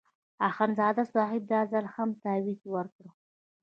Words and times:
اخندزاده 0.49 1.03
صاحب 1.13 1.41
دا 1.51 1.59
ځل 1.71 1.85
هم 1.95 2.09
تاویز 2.23 2.61
ورکړ. 2.73 3.05